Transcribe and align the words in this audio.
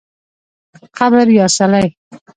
قبر 0.97 1.25
یا 1.37 1.45
څلی 1.57 1.85